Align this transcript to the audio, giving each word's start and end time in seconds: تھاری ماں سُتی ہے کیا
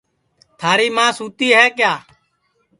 تھاری 0.59 0.87
ماں 0.95 1.11
سُتی 1.17 1.47
ہے 1.57 1.65
کیا 1.77 1.93